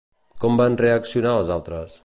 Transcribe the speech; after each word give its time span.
Com 0.45 0.57
van 0.61 0.79
reaccionar 0.81 1.37
els 1.43 1.55
altres? 1.59 1.99